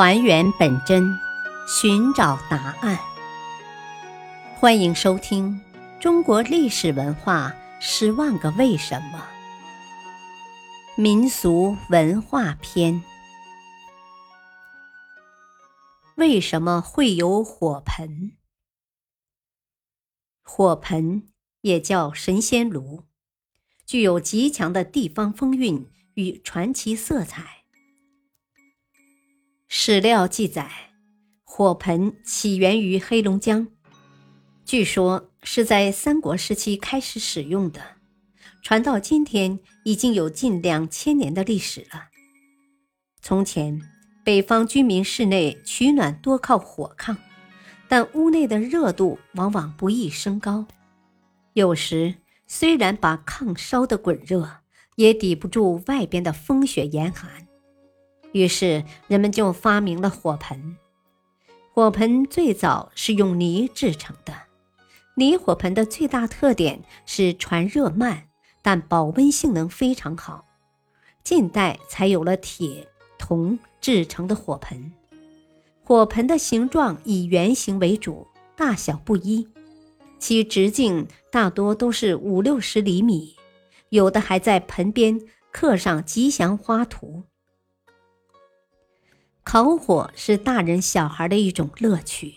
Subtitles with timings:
[0.00, 1.18] 还原本真，
[1.66, 2.96] 寻找答案。
[4.54, 5.60] 欢迎收听
[6.00, 9.28] 《中国历史文化十万个为什么》
[11.02, 13.02] 民俗文化篇。
[16.14, 18.36] 为什么会有火盆？
[20.44, 21.24] 火盆
[21.62, 23.02] 也叫神仙炉，
[23.84, 27.57] 具有极强的地方风韵与传奇色彩。
[29.70, 30.70] 史料记载，
[31.44, 33.68] 火盆起源于黑龙江，
[34.64, 37.82] 据说是在三国时期开始使用的，
[38.62, 42.06] 传到今天已经有近两千年的历史了。
[43.20, 43.78] 从前，
[44.24, 47.14] 北方居民室内取暖多靠火炕，
[47.88, 50.66] 但屋内的热度往往不易升高，
[51.52, 52.14] 有时
[52.46, 54.60] 虽然把炕烧得滚热，
[54.96, 57.47] 也抵不住外边的风雪严寒。
[58.32, 60.76] 于是人们就发明了火盆。
[61.72, 64.34] 火盆最早是用泥制成的，
[65.14, 68.24] 泥火盆的最大特点是传热慢，
[68.62, 70.44] 但保温性能非常好。
[71.22, 72.88] 近代才有了铁、
[73.18, 74.92] 铜制成的火盆。
[75.84, 78.26] 火盆的形状以圆形为主，
[78.56, 79.48] 大小不一，
[80.18, 83.36] 其直径大多都是五六十厘米，
[83.90, 85.20] 有的还在盆边
[85.52, 87.22] 刻上吉祥花图。
[89.50, 92.34] 烤火是大人小孩的一种乐趣。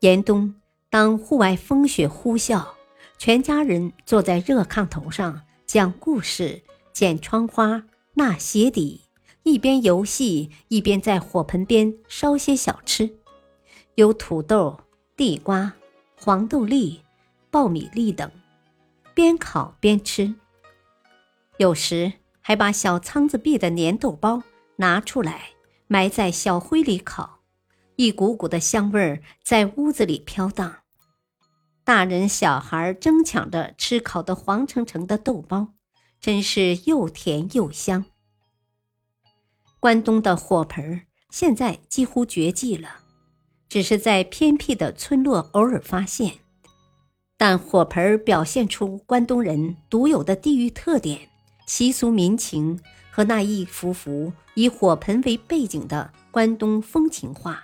[0.00, 0.52] 严冬，
[0.90, 2.66] 当户外风雪呼啸，
[3.18, 6.60] 全家人坐在热炕头上讲故事、
[6.92, 9.02] 剪窗花、纳鞋底，
[9.44, 13.08] 一边游戏一边在火盆边烧些小吃，
[13.94, 14.80] 有土豆、
[15.16, 15.74] 地瓜、
[16.18, 17.00] 黄豆粒、
[17.48, 18.28] 爆米粒等，
[19.14, 20.34] 边烤边吃。
[21.58, 24.42] 有时还把小仓子壁的粘豆包
[24.74, 25.53] 拿出来。
[25.94, 27.38] 埋在小灰里烤，
[27.94, 30.78] 一股股的香味儿在屋子里飘荡。
[31.84, 35.68] 大人小孩争抢着吃烤的黄澄澄的豆包，
[36.20, 38.06] 真是又甜又香。
[39.78, 42.96] 关东的火盆儿现在几乎绝迹了，
[43.68, 46.40] 只是在偏僻的村落偶尔发现。
[47.36, 51.28] 但火盆儿表现出关东人独有的地域特点、
[51.66, 52.80] 习俗民情。
[53.14, 57.62] 和那一幅幅以火盆为背景的关东风情画，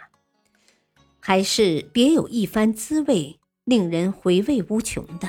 [1.18, 5.28] 还是别有一番滋味，令人回味无穷的。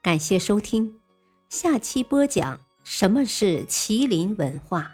[0.00, 0.98] 感谢收听，
[1.50, 4.90] 下期播讲什么是麒麟文化。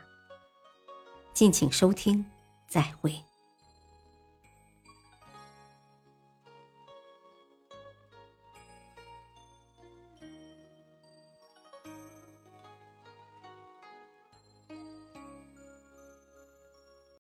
[1.33, 2.27] 敬请收听，
[2.67, 3.30] 再会。